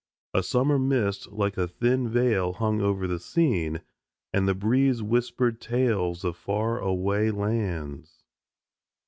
[0.33, 3.81] A summer mist like a thin veil hung over the scene,
[4.33, 8.23] and the breeze whispered tales of far away lands.